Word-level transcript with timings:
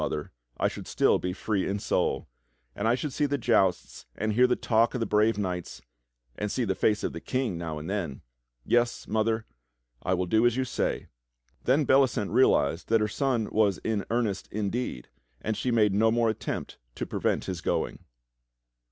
Mother, 0.01 0.31
I 0.57 0.67
should 0.67 0.87
still 0.87 1.19
be 1.19 1.31
free 1.31 1.67
in 1.69 1.77
soul; 1.77 2.27
and 2.75 2.87
I 2.87 2.95
should 2.95 3.13
see 3.13 3.27
the 3.27 3.37
jousts 3.37 4.07
and 4.15 4.33
hear 4.33 4.47
the 4.47 4.55
talk 4.55 4.95
of 4.95 4.99
the 4.99 5.05
brave 5.05 5.37
knights, 5.37 5.79
and 6.35 6.51
see 6.51 6.63
the 6.65 6.73
face 6.73 7.03
of 7.03 7.13
the 7.13 7.21
King 7.21 7.55
now 7.55 7.77
and 7.77 7.87
then. 7.87 8.21
Yes, 8.65 9.07
Mother, 9.07 9.45
I 10.01 10.15
will 10.15 10.25
do 10.25 10.43
as 10.47 10.57
you 10.57 10.65
say." 10.65 11.05
Then 11.65 11.85
Bellicent 11.85 12.31
realized 12.31 12.87
that 12.87 12.99
her 13.01 13.07
son 13.07 13.47
was 13.51 13.77
in 13.83 14.03
earnest 14.09 14.47
indeed, 14.51 15.09
and 15.39 15.55
she 15.55 15.69
made 15.69 15.93
no 15.93 16.09
more 16.09 16.31
attempt 16.31 16.79
to 16.95 17.05
prevent 17.05 17.45
his 17.45 17.61
going. 17.61 17.99